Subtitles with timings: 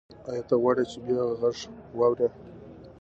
[0.29, 1.57] ایا ته غواړې چې بیا غږ
[1.97, 2.27] واورې؟